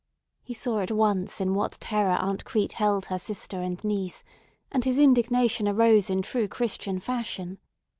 He 0.41 0.55
saw 0.55 0.79
at 0.79 0.89
once 0.89 1.39
in 1.39 1.53
what 1.53 1.79
terror 1.79 2.17
Aunt 2.19 2.43
Crete 2.43 2.71
held 2.71 3.05
her 3.05 3.19
sister 3.19 3.59
and 3.59 3.83
niece, 3.83 4.23
and 4.71 4.83
his 4.83 4.97
indignation 4.97 5.67
arose 5.67 6.09
in 6.09 6.23
true 6.23 6.47
Christian 6.47 6.99
fashion. 6.99 7.59